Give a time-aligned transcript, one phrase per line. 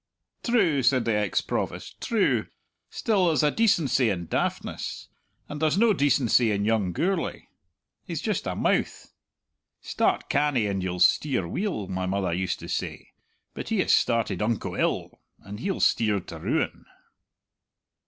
[0.43, 2.47] "True!" said the ex Provost, "true!
[2.89, 5.09] Still there's a decency in daftness.
[5.47, 7.49] And there's no decency in young Gourlay.
[8.03, 9.13] He's just a mouth!
[9.79, 13.11] 'Start canny, and you'll steer weel,' my mother used to say;
[13.53, 16.85] but he has started unco ill, and he'll steer to ruin."